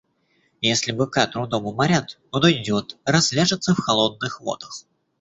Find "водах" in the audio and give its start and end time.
4.41-4.71